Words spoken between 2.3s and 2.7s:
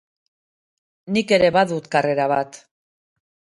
bat.